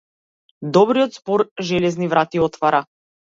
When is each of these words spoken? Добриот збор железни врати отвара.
Добриот 0.77 1.11
збор 1.17 1.43
железни 1.67 2.07
врати 2.15 2.39
отвара. 2.47 2.81